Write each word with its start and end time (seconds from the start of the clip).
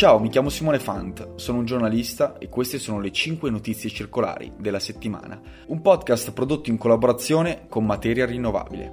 Ciao, 0.00 0.18
mi 0.18 0.30
chiamo 0.30 0.48
Simone 0.48 0.78
Fant, 0.78 1.34
sono 1.34 1.58
un 1.58 1.66
giornalista 1.66 2.38
e 2.38 2.48
queste 2.48 2.78
sono 2.78 3.00
le 3.00 3.12
5 3.12 3.50
notizie 3.50 3.90
circolari 3.90 4.50
della 4.56 4.78
settimana, 4.78 5.38
un 5.66 5.82
podcast 5.82 6.32
prodotto 6.32 6.70
in 6.70 6.78
collaborazione 6.78 7.66
con 7.68 7.84
Materia 7.84 8.24
Rinnovabile. 8.24 8.92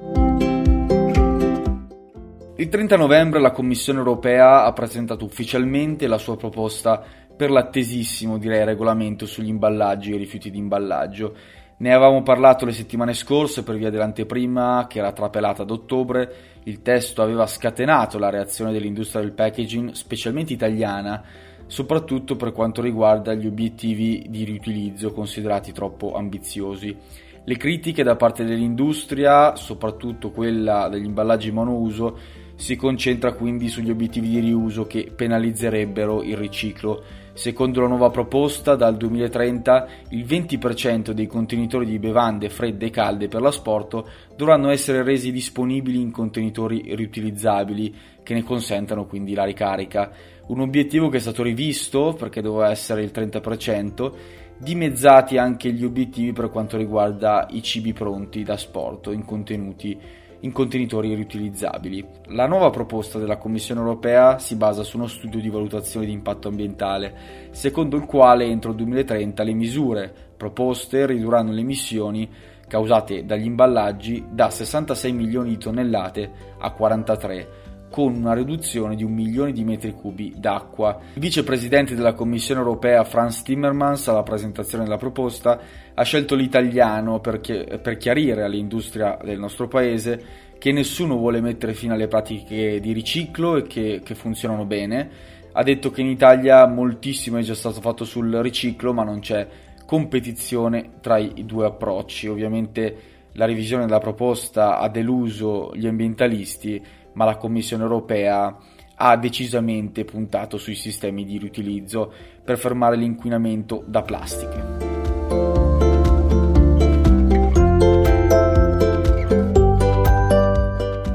Il 2.57 2.67
30 2.67 2.97
novembre 2.97 3.39
la 3.39 3.51
Commissione 3.51 3.99
europea 3.99 4.65
ha 4.65 4.73
presentato 4.73 5.23
ufficialmente 5.23 6.07
la 6.07 6.17
sua 6.17 6.35
proposta 6.35 7.01
per 7.37 7.51
l'attesissimo, 7.51 8.37
direi, 8.37 8.65
regolamento 8.65 9.25
sugli 9.25 9.47
imballaggi 9.47 10.11
e 10.11 10.17
rifiuti 10.17 10.51
di 10.51 10.57
imballaggio 10.57 11.35
ne 11.79 11.93
avevamo 11.93 12.23
parlato 12.23 12.65
le 12.65 12.71
settimane 12.71 13.13
scorse 13.13 13.61
per 13.63 13.75
via 13.75 13.91
dell'anteprima 13.91 14.87
che 14.89 14.97
era 14.97 15.11
trapelata 15.11 15.61
ad 15.61 15.69
ottobre. 15.69 16.59
Il 16.63 16.81
testo 16.81 17.21
aveva 17.21 17.45
scatenato 17.45 18.17
la 18.17 18.31
reazione 18.31 18.71
dell'industria 18.71 19.21
del 19.21 19.33
packaging, 19.33 19.91
specialmente 19.91 20.53
italiana, 20.53 21.23
soprattutto 21.67 22.35
per 22.35 22.51
quanto 22.51 22.81
riguarda 22.81 23.35
gli 23.35 23.45
obiettivi 23.45 24.25
di 24.27 24.43
riutilizzo 24.43 25.11
considerati 25.13 25.71
troppo 25.71 26.15
ambiziosi. 26.15 26.97
Le 27.43 27.57
critiche 27.57 28.03
da 28.03 28.15
parte 28.15 28.43
dell'industria, 28.43 29.55
soprattutto 29.55 30.31
quella 30.31 30.89
degli 30.89 31.05
imballaggi 31.05 31.51
monouso, 31.51 32.17
si 32.57 32.75
concentra 32.75 33.31
quindi 33.31 33.69
sugli 33.69 33.89
obiettivi 33.89 34.27
di 34.27 34.39
riuso 34.39 34.85
che 34.85 35.09
penalizzerebbero 35.15 36.21
il 36.23 36.35
riciclo 36.35 37.03
Secondo 37.37 37.81
la 37.81 37.87
nuova 37.87 38.09
proposta, 38.09 38.75
dal 38.75 38.97
2030 38.97 39.87
il 40.09 40.25
20% 40.25 41.11
dei 41.11 41.27
contenitori 41.27 41.85
di 41.85 41.99
bevande 41.99 42.49
fredde 42.49 42.87
e 42.87 42.89
calde 42.89 43.27
per 43.27 43.41
l'asporto 43.41 44.09
dovranno 44.35 44.71
essere 44.71 45.03
resi 45.03 45.31
disponibili 45.31 46.01
in 46.01 46.09
contenitori 46.09 46.95
riutilizzabili 46.95 47.93
che 48.23 48.33
ne 48.33 48.41
consentano 48.41 49.05
quindi 49.05 49.35
la 49.35 49.43
ricarica. 49.43 50.11
Un 50.47 50.61
obiettivo 50.61 51.09
che 51.09 51.17
è 51.17 51.19
stato 51.19 51.43
rivisto 51.43 52.15
perché 52.17 52.41
doveva 52.41 52.71
essere 52.71 53.03
il 53.03 53.11
30%, 53.13 54.11
dimezzati 54.57 55.37
anche 55.37 55.71
gli 55.71 55.85
obiettivi 55.85 56.33
per 56.33 56.49
quanto 56.49 56.75
riguarda 56.75 57.45
i 57.51 57.61
cibi 57.61 57.93
pronti 57.93 58.41
da 58.41 58.57
sport 58.57 59.11
in 59.13 59.23
contenuti 59.23 60.25
in 60.41 60.51
contenitori 60.51 61.13
riutilizzabili. 61.13 62.05
La 62.27 62.47
nuova 62.47 62.69
proposta 62.69 63.19
della 63.19 63.37
Commissione 63.37 63.81
europea 63.81 64.39
si 64.39 64.55
basa 64.55 64.83
su 64.83 64.97
uno 64.97 65.07
studio 65.07 65.39
di 65.39 65.49
valutazione 65.49 66.05
di 66.05 66.11
impatto 66.11 66.47
ambientale, 66.47 67.49
secondo 67.51 67.97
il 67.97 68.05
quale 68.05 68.45
entro 68.45 68.71
il 68.71 68.77
2030 68.77 69.43
le 69.43 69.53
misure 69.53 70.13
proposte 70.37 71.05
ridurranno 71.05 71.51
le 71.51 71.61
emissioni 71.61 72.29
causate 72.67 73.25
dagli 73.25 73.45
imballaggi 73.45 74.25
da 74.29 74.49
66 74.49 75.11
milioni 75.13 75.49
di 75.49 75.57
tonnellate 75.57 76.31
a 76.59 76.71
43 76.71 77.66
con 77.89 78.13
una 78.15 78.33
riduzione 78.33 78.95
di 78.95 79.03
un 79.03 79.13
milione 79.13 79.51
di 79.51 79.63
metri 79.63 79.93
cubi 79.93 80.33
d'acqua. 80.37 80.99
Il 81.13 81.21
vicepresidente 81.21 81.95
della 81.95 82.13
Commissione 82.13 82.59
europea 82.59 83.03
Franz 83.03 83.41
Timmermans 83.43 84.07
alla 84.07 84.23
presentazione 84.23 84.83
della 84.83 84.97
proposta 84.97 85.59
ha 85.93 86.03
scelto 86.03 86.35
l'italiano 86.35 87.19
per, 87.19 87.39
chi- 87.39 87.65
per 87.81 87.97
chiarire 87.97 88.43
all'industria 88.43 89.17
del 89.23 89.39
nostro 89.39 89.67
paese 89.67 90.45
che 90.57 90.71
nessuno 90.71 91.17
vuole 91.17 91.41
mettere 91.41 91.73
fine 91.73 91.93
alle 91.93 92.07
pratiche 92.07 92.79
di 92.79 92.91
riciclo 92.91 93.57
e 93.57 93.63
che, 93.63 94.01
che 94.03 94.15
funzionano 94.15 94.65
bene. 94.65 95.09
Ha 95.53 95.63
detto 95.63 95.89
che 95.89 96.01
in 96.01 96.07
Italia 96.07 96.67
moltissimo 96.67 97.37
è 97.37 97.41
già 97.41 97.55
stato 97.55 97.81
fatto 97.81 98.05
sul 98.05 98.31
riciclo, 98.35 98.93
ma 98.93 99.03
non 99.03 99.19
c'è 99.19 99.47
competizione 99.85 100.91
tra 101.01 101.17
i 101.17 101.45
due 101.45 101.65
approcci. 101.65 102.27
Ovviamente 102.27 103.15
la 103.33 103.45
revisione 103.45 103.85
della 103.85 103.99
proposta 103.99 104.79
ha 104.79 104.89
deluso 104.89 105.71
gli 105.75 105.87
ambientalisti 105.87 106.83
ma 107.17 107.25
la 107.25 107.35
Commissione 107.35 107.81
europea 107.81 108.55
ha 108.99 109.17
decisamente 109.17 110.05
puntato 110.05 110.57
sui 110.57 110.75
sistemi 110.75 111.25
di 111.25 111.39
riutilizzo 111.39 112.13
per 112.43 112.59
fermare 112.59 112.95
l'inquinamento 112.95 113.83
da 113.87 114.03
plastiche. 114.03 114.85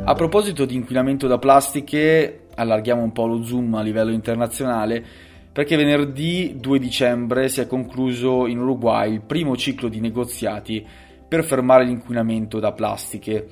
A 0.05 0.15
proposito 0.15 0.65
di 0.65 0.75
inquinamento 0.75 1.29
da 1.29 1.39
plastiche, 1.39 2.47
allarghiamo 2.55 3.03
un 3.03 3.13
po' 3.13 3.27
lo 3.27 3.45
zoom 3.45 3.75
a 3.75 3.83
livello 3.83 4.11
internazionale 4.11 5.03
perché 5.53 5.77
venerdì 5.77 6.57
2 6.59 6.79
dicembre 6.81 7.49
si 7.49 7.61
è 7.61 7.67
concluso 7.69 8.47
in 8.49 8.59
Uruguay 8.59 9.13
il 9.13 9.23
primo 9.23 9.57
ciclo 9.57 9.89
di 9.89 10.01
negoziati 10.01 10.85
per 11.29 11.45
fermare 11.45 11.85
l'inquinamento 11.85 12.59
da 12.59 12.73
plastiche. 12.73 13.49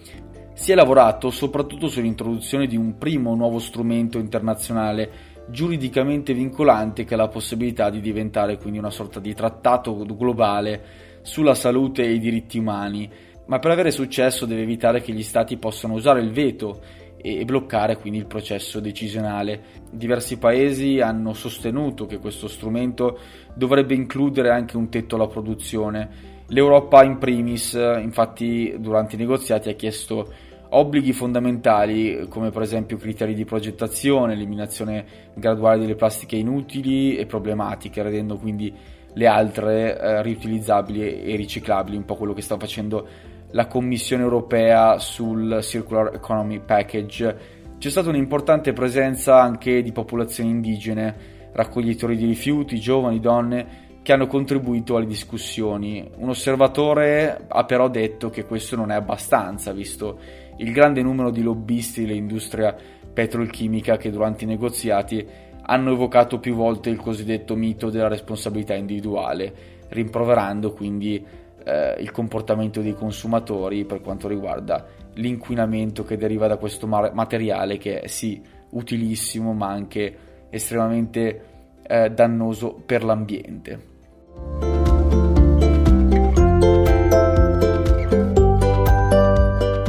Si 0.60 0.72
è 0.72 0.74
lavorato 0.74 1.30
soprattutto 1.30 1.88
sull'introduzione 1.88 2.66
di 2.66 2.76
un 2.76 2.98
primo 2.98 3.34
nuovo 3.34 3.58
strumento 3.58 4.18
internazionale 4.18 5.10
giuridicamente 5.48 6.34
vincolante 6.34 7.04
che 7.04 7.14
ha 7.14 7.16
la 7.16 7.28
possibilità 7.28 7.88
di 7.88 8.02
diventare 8.02 8.58
quindi 8.58 8.78
una 8.78 8.90
sorta 8.90 9.20
di 9.20 9.32
trattato 9.32 9.96
globale 10.04 10.82
sulla 11.22 11.54
salute 11.54 12.02
e 12.02 12.12
i 12.12 12.18
diritti 12.18 12.58
umani, 12.58 13.10
ma 13.46 13.58
per 13.58 13.70
avere 13.70 13.90
successo 13.90 14.44
deve 14.44 14.60
evitare 14.60 15.00
che 15.00 15.14
gli 15.14 15.22
stati 15.22 15.56
possano 15.56 15.94
usare 15.94 16.20
il 16.20 16.30
veto 16.30 16.82
e 17.16 17.42
bloccare 17.46 17.96
quindi 17.96 18.18
il 18.18 18.26
processo 18.26 18.80
decisionale. 18.80 19.62
Diversi 19.90 20.36
paesi 20.36 21.00
hanno 21.00 21.32
sostenuto 21.32 22.04
che 22.04 22.18
questo 22.18 22.48
strumento 22.48 23.18
dovrebbe 23.54 23.94
includere 23.94 24.50
anche 24.50 24.76
un 24.76 24.90
tetto 24.90 25.14
alla 25.14 25.26
produzione. 25.26 26.38
L'Europa 26.48 27.02
in 27.02 27.16
primis, 27.16 27.72
infatti, 27.72 28.74
durante 28.78 29.14
i 29.14 29.18
negoziati 29.18 29.70
ha 29.70 29.74
chiesto 29.74 30.48
obblighi 30.70 31.12
fondamentali 31.12 32.26
come 32.28 32.50
per 32.50 32.62
esempio 32.62 32.96
criteri 32.96 33.34
di 33.34 33.44
progettazione, 33.44 34.34
eliminazione 34.34 35.04
graduale 35.34 35.80
delle 35.80 35.94
plastiche 35.94 36.36
inutili 36.36 37.16
e 37.16 37.26
problematiche, 37.26 38.02
rendendo 38.02 38.36
quindi 38.36 38.72
le 39.12 39.26
altre 39.26 39.98
eh, 39.98 40.22
riutilizzabili 40.22 41.22
e 41.22 41.36
riciclabili, 41.36 41.96
un 41.96 42.04
po' 42.04 42.14
quello 42.14 42.32
che 42.32 42.42
sta 42.42 42.56
facendo 42.56 43.06
la 43.50 43.66
Commissione 43.66 44.22
europea 44.22 44.98
sul 44.98 45.58
Circular 45.62 46.14
Economy 46.14 46.60
Package. 46.60 47.58
C'è 47.78 47.90
stata 47.90 48.08
un'importante 48.08 48.72
presenza 48.72 49.40
anche 49.40 49.82
di 49.82 49.90
popolazioni 49.90 50.50
indigene, 50.50 51.38
raccoglitori 51.52 52.16
di 52.16 52.26
rifiuti, 52.26 52.78
giovani, 52.78 53.18
donne 53.18 53.88
che 54.02 54.12
hanno 54.12 54.26
contribuito 54.26 54.96
alle 54.96 55.06
discussioni. 55.06 56.08
Un 56.16 56.30
osservatore 56.30 57.46
ha 57.46 57.64
però 57.64 57.88
detto 57.88 58.30
che 58.30 58.44
questo 58.44 58.76
non 58.76 58.90
è 58.90 58.94
abbastanza, 58.94 59.72
visto 59.72 60.18
il 60.56 60.72
grande 60.72 61.02
numero 61.02 61.30
di 61.30 61.42
lobbisti 61.42 62.04
dell'industria 62.04 62.76
petrolchimica 63.12 63.96
che 63.96 64.10
durante 64.10 64.44
i 64.44 64.46
negoziati 64.46 65.26
hanno 65.62 65.92
evocato 65.92 66.38
più 66.38 66.54
volte 66.54 66.90
il 66.90 66.98
cosiddetto 66.98 67.54
mito 67.54 67.90
della 67.90 68.08
responsabilità 68.08 68.74
individuale, 68.74 69.52
rimproverando 69.88 70.72
quindi 70.72 71.24
eh, 71.64 71.96
il 71.98 72.10
comportamento 72.10 72.80
dei 72.80 72.94
consumatori 72.94 73.84
per 73.84 74.00
quanto 74.00 74.28
riguarda 74.28 74.86
l'inquinamento 75.14 76.04
che 76.04 76.16
deriva 76.16 76.46
da 76.46 76.56
questo 76.56 76.86
materiale 76.86 77.78
che 77.78 78.00
è 78.00 78.06
sì 78.06 78.40
utilissimo 78.70 79.52
ma 79.52 79.68
anche 79.68 80.16
estremamente 80.50 81.44
eh, 81.86 82.10
dannoso 82.10 82.74
per 82.74 83.04
l'ambiente. 83.04 83.89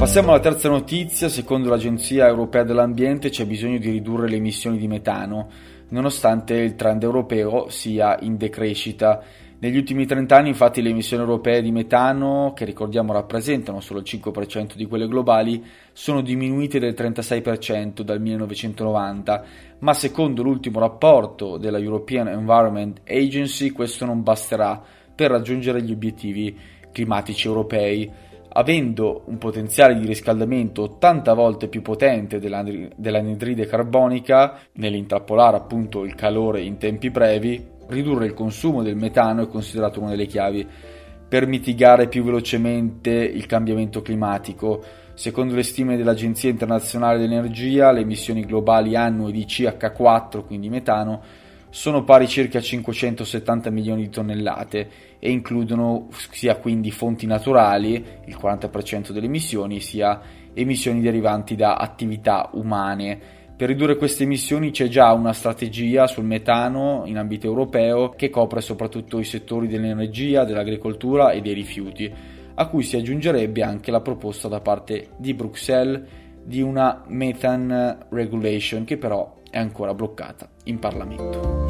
Passiamo 0.01 0.31
alla 0.31 0.41
terza 0.41 0.67
notizia. 0.67 1.29
Secondo 1.29 1.69
l'Agenzia 1.69 2.27
Europea 2.27 2.63
dell'Ambiente 2.63 3.29
c'è 3.29 3.45
bisogno 3.45 3.77
di 3.77 3.91
ridurre 3.91 4.27
le 4.27 4.37
emissioni 4.37 4.77
di 4.77 4.87
metano, 4.87 5.47
nonostante 5.89 6.55
il 6.55 6.75
trend 6.75 7.03
europeo 7.03 7.69
sia 7.69 8.17
in 8.19 8.35
decrescita. 8.35 9.23
Negli 9.63 9.77
ultimi 9.77 10.07
30 10.07 10.35
anni, 10.35 10.47
infatti, 10.47 10.81
le 10.81 10.89
emissioni 10.89 11.21
europee 11.21 11.61
di 11.61 11.71
metano, 11.71 12.51
che 12.55 12.65
ricordiamo 12.65 13.13
rappresentano 13.13 13.79
solo 13.79 13.99
il 13.99 14.05
5% 14.07 14.73
di 14.73 14.87
quelle 14.87 15.07
globali, 15.07 15.63
sono 15.93 16.21
diminuite 16.21 16.79
del 16.79 16.95
36% 16.97 18.01
dal 18.01 18.19
1990, 18.19 19.43
ma 19.77 19.93
secondo 19.93 20.41
l'ultimo 20.41 20.79
rapporto 20.79 21.57
della 21.57 21.77
European 21.77 22.29
Environment 22.29 23.01
Agency 23.07 23.69
questo 23.69 24.03
non 24.03 24.23
basterà 24.23 24.81
per 25.13 25.29
raggiungere 25.29 25.83
gli 25.83 25.91
obiettivi 25.91 26.57
climatici 26.91 27.45
europei. 27.45 28.11
Avendo 28.53 29.21
un 29.25 29.37
potenziale 29.37 29.93
di 29.93 30.07
riscaldamento 30.07 30.81
80 30.81 31.33
volte 31.35 31.67
più 31.67 31.83
potente 31.83 32.39
dell'anidride 32.39 33.67
carbonica 33.67 34.57
nell'intrappolare 34.73 35.55
appunto 35.55 36.03
il 36.03 36.15
calore 36.15 36.61
in 36.61 36.77
tempi 36.77 37.11
brevi, 37.11 37.79
ridurre 37.91 38.25
il 38.25 38.33
consumo 38.33 38.81
del 38.81 38.95
metano 38.95 39.43
è 39.43 39.47
considerato 39.47 39.99
una 39.99 40.09
delle 40.09 40.25
chiavi 40.25 40.67
per 41.27 41.47
mitigare 41.47 42.07
più 42.07 42.23
velocemente 42.23 43.11
il 43.11 43.45
cambiamento 43.45 44.01
climatico. 44.01 44.83
Secondo 45.13 45.55
le 45.55 45.63
stime 45.63 45.95
dell'Agenzia 45.95 46.49
internazionale 46.49 47.19
dell'energia, 47.19 47.91
le 47.91 48.01
emissioni 48.01 48.43
globali 48.45 48.95
annue 48.95 49.31
di 49.31 49.45
CH4, 49.45 50.45
quindi 50.45 50.69
metano, 50.69 51.21
sono 51.69 52.03
pari 52.03 52.27
circa 52.27 52.57
a 52.57 52.61
570 52.61 53.69
milioni 53.69 54.01
di 54.01 54.09
tonnellate 54.09 54.89
e 55.19 55.31
includono 55.31 56.09
sia 56.31 56.57
quindi 56.57 56.91
fonti 56.91 57.25
naturali, 57.25 58.05
il 58.25 58.37
40% 58.37 59.11
delle 59.11 59.27
emissioni, 59.27 59.79
sia 59.79 60.19
emissioni 60.53 60.99
derivanti 60.99 61.55
da 61.55 61.75
attività 61.75 62.49
umane. 62.53 63.39
Per 63.61 63.69
ridurre 63.69 63.95
queste 63.95 64.23
emissioni 64.23 64.71
c'è 64.71 64.87
già 64.87 65.13
una 65.13 65.33
strategia 65.33 66.07
sul 66.07 66.23
metano 66.23 67.03
in 67.05 67.19
ambito 67.19 67.45
europeo 67.45 68.09
che 68.09 68.31
copre 68.31 68.59
soprattutto 68.59 69.19
i 69.19 69.23
settori 69.23 69.67
dell'energia, 69.67 70.45
dell'agricoltura 70.45 71.29
e 71.29 71.41
dei 71.41 71.53
rifiuti, 71.53 72.11
a 72.55 72.67
cui 72.67 72.81
si 72.81 72.97
aggiungerebbe 72.97 73.61
anche 73.61 73.91
la 73.91 74.01
proposta 74.01 74.47
da 74.47 74.61
parte 74.61 75.09
di 75.17 75.35
Bruxelles 75.35 76.01
di 76.43 76.63
una 76.63 77.03
methane 77.05 77.99
regulation 78.09 78.83
che 78.83 78.97
però 78.97 79.41
è 79.51 79.59
ancora 79.59 79.93
bloccata 79.93 80.49
in 80.63 80.79
Parlamento. 80.79 81.69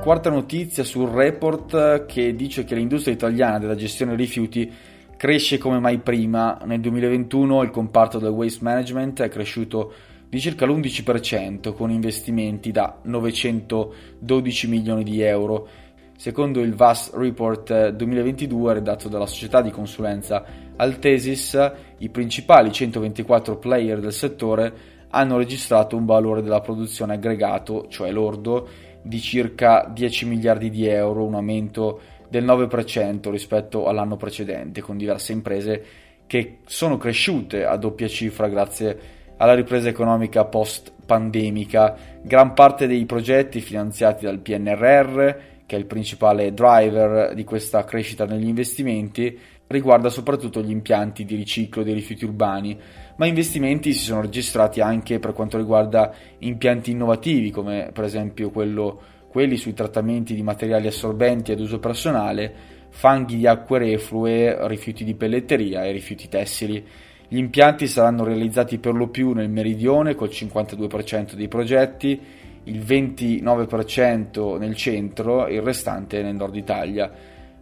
Quarta 0.00 0.30
notizia 0.30 0.84
sul 0.84 1.08
report 1.08 2.06
che 2.06 2.36
dice 2.36 2.62
che 2.62 2.76
l'industria 2.76 3.14
italiana 3.14 3.58
della 3.58 3.74
gestione 3.74 4.14
dei 4.14 4.24
rifiuti 4.24 4.94
cresce 5.16 5.58
come 5.58 5.78
mai 5.78 5.98
prima. 5.98 6.58
Nel 6.64 6.80
2021 6.80 7.62
il 7.62 7.70
comparto 7.70 8.18
del 8.18 8.30
waste 8.30 8.62
management 8.62 9.22
è 9.22 9.28
cresciuto 9.28 9.92
di 10.28 10.40
circa 10.40 10.66
l'11% 10.66 11.72
con 11.72 11.90
investimenti 11.90 12.70
da 12.70 12.98
912 13.02 14.68
milioni 14.68 15.04
di 15.04 15.22
euro. 15.22 15.68
Secondo 16.16 16.60
il 16.60 16.74
VAS 16.74 17.12
Report 17.14 17.90
2022 17.90 18.74
redatto 18.74 19.08
dalla 19.08 19.26
società 19.26 19.60
di 19.60 19.70
consulenza 19.70 20.44
Altesis, 20.76 21.72
i 21.98 22.08
principali 22.08 22.72
124 22.72 23.58
player 23.58 24.00
del 24.00 24.12
settore 24.12 24.94
hanno 25.10 25.36
registrato 25.36 25.96
un 25.96 26.04
valore 26.04 26.42
della 26.42 26.60
produzione 26.60 27.14
aggregato, 27.14 27.86
cioè 27.88 28.10
lordo, 28.10 28.68
di 29.02 29.20
circa 29.20 29.88
10 29.92 30.26
miliardi 30.26 30.68
di 30.68 30.86
euro, 30.86 31.24
un 31.24 31.34
aumento 31.34 32.00
del 32.28 32.44
9% 32.44 33.30
rispetto 33.30 33.86
all'anno 33.86 34.16
precedente, 34.16 34.80
con 34.80 34.96
diverse 34.96 35.32
imprese 35.32 35.84
che 36.26 36.58
sono 36.66 36.96
cresciute 36.96 37.64
a 37.64 37.76
doppia 37.76 38.08
cifra 38.08 38.48
grazie 38.48 38.98
alla 39.36 39.54
ripresa 39.54 39.88
economica 39.88 40.44
post-pandemica. 40.44 41.96
Gran 42.22 42.52
parte 42.54 42.86
dei 42.86 43.04
progetti 43.04 43.60
finanziati 43.60 44.24
dal 44.24 44.38
PNRR, 44.38 45.30
che 45.66 45.76
è 45.76 45.78
il 45.78 45.86
principale 45.86 46.52
driver 46.52 47.34
di 47.34 47.44
questa 47.44 47.84
crescita 47.84 48.24
negli 48.24 48.48
investimenti, 48.48 49.38
riguarda 49.68 50.08
soprattutto 50.10 50.62
gli 50.62 50.70
impianti 50.70 51.24
di 51.24 51.34
riciclo 51.34 51.82
dei 51.82 51.94
rifiuti 51.94 52.24
urbani, 52.24 52.78
ma 53.16 53.26
investimenti 53.26 53.92
si 53.92 54.04
sono 54.04 54.20
registrati 54.20 54.80
anche 54.80 55.18
per 55.18 55.32
quanto 55.32 55.56
riguarda 55.56 56.12
impianti 56.38 56.92
innovativi, 56.92 57.50
come 57.50 57.90
per 57.92 58.04
esempio 58.04 58.50
quello, 58.50 59.00
quelli 59.36 59.58
sui 59.58 59.74
trattamenti 59.74 60.34
di 60.34 60.42
materiali 60.42 60.86
assorbenti 60.86 61.52
ad 61.52 61.60
uso 61.60 61.78
personale, 61.78 62.50
fanghi 62.88 63.36
di 63.36 63.46
acque 63.46 63.78
reflue, 63.78 64.56
rifiuti 64.66 65.04
di 65.04 65.12
pelletteria 65.12 65.84
e 65.84 65.92
rifiuti 65.92 66.26
tessili. 66.26 66.82
Gli 67.28 67.36
impianti 67.36 67.86
saranno 67.86 68.24
realizzati 68.24 68.78
per 68.78 68.94
lo 68.94 69.08
più 69.08 69.32
nel 69.32 69.50
meridione 69.50 70.14
col 70.14 70.30
52% 70.30 71.34
dei 71.34 71.48
progetti, 71.48 72.18
il 72.64 72.78
29% 72.78 74.58
nel 74.58 74.74
centro 74.74 75.46
e 75.46 75.56
il 75.56 75.62
restante 75.62 76.22
nel 76.22 76.34
nord 76.34 76.56
Italia. 76.56 77.12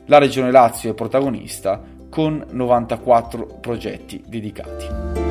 La 0.05 0.19
regione 0.19 0.53
Lazio 0.53 0.93
è 0.93 0.95
protagonista 0.95 1.83
con 2.09 2.47
94 2.53 3.59
progetti 3.61 4.23
dedicati. 4.25 5.24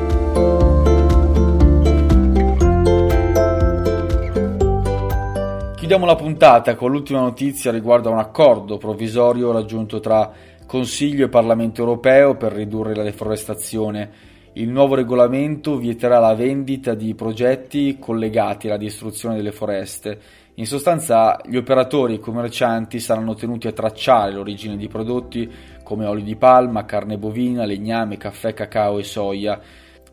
Chiudiamo 5.84 6.10
la 6.10 6.16
puntata 6.16 6.76
con 6.76 6.90
l'ultima 6.90 7.20
notizia 7.20 7.70
riguardo 7.70 8.08
a 8.08 8.12
un 8.12 8.18
accordo 8.18 8.78
provvisorio 8.78 9.52
raggiunto 9.52 10.00
tra 10.00 10.32
Consiglio 10.66 11.26
e 11.26 11.28
Parlamento 11.28 11.82
europeo 11.82 12.36
per 12.36 12.52
ridurre 12.52 12.94
la 12.94 13.02
deforestazione. 13.02 14.10
Il 14.54 14.70
nuovo 14.70 14.94
regolamento 14.94 15.76
vieterà 15.76 16.18
la 16.20 16.34
vendita 16.34 16.94
di 16.94 17.14
progetti 17.14 17.98
collegati 17.98 18.66
alla 18.66 18.78
distruzione 18.78 19.36
delle 19.36 19.52
foreste 19.52 20.18
in 20.54 20.66
sostanza 20.66 21.40
gli 21.44 21.56
operatori 21.56 22.12
e 22.12 22.16
i 22.16 22.20
commercianti 22.20 23.00
saranno 23.00 23.34
tenuti 23.34 23.66
a 23.66 23.72
tracciare 23.72 24.32
l'origine 24.32 24.76
di 24.76 24.86
prodotti 24.86 25.50
come 25.82 26.06
olio 26.06 26.22
di 26.22 26.36
palma, 26.36 26.84
carne 26.84 27.18
bovina, 27.18 27.64
legname, 27.64 28.18
caffè, 28.18 28.54
cacao 28.54 28.98
e 28.98 29.02
soia. 29.02 29.60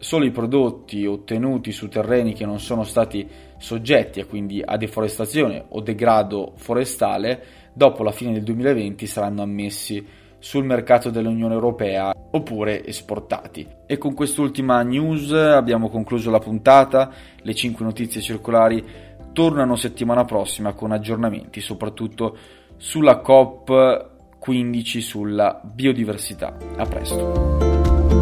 Solo 0.01 0.25
i 0.25 0.31
prodotti 0.31 1.05
ottenuti 1.05 1.71
su 1.71 1.87
terreni 1.87 2.33
che 2.33 2.43
non 2.43 2.59
sono 2.59 2.83
stati 2.83 3.29
soggetti 3.59 4.19
a, 4.19 4.25
quindi 4.25 4.59
a 4.59 4.75
deforestazione 4.75 5.65
o 5.69 5.79
degrado 5.81 6.53
forestale 6.55 7.43
dopo 7.71 8.01
la 8.01 8.09
fine 8.09 8.33
del 8.33 8.41
2020 8.41 9.05
saranno 9.05 9.43
ammessi 9.43 10.03
sul 10.39 10.65
mercato 10.65 11.11
dell'Unione 11.11 11.53
Europea 11.53 12.11
oppure 12.31 12.83
esportati. 12.83 13.67
E 13.85 13.99
con 13.99 14.15
quest'ultima 14.15 14.81
news 14.81 15.31
abbiamo 15.33 15.87
concluso 15.87 16.31
la 16.31 16.39
puntata, 16.39 17.11
le 17.39 17.53
5 17.53 17.85
notizie 17.85 18.21
circolari 18.21 18.83
tornano 19.33 19.75
settimana 19.75 20.25
prossima 20.25 20.73
con 20.73 20.91
aggiornamenti 20.91 21.61
soprattutto 21.61 22.35
sulla 22.75 23.21
COP15 23.23 24.97
sulla 24.97 25.61
biodiversità. 25.63 26.57
A 26.75 26.85
presto. 26.87 28.20